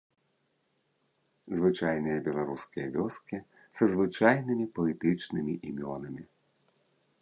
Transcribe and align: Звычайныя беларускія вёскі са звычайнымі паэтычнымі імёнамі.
Звычайныя 1.59 2.23
беларускія 2.29 2.87
вёскі 2.97 3.37
са 3.75 3.83
звычайнымі 3.95 4.65
паэтычнымі 4.79 5.53
імёнамі. 5.71 6.23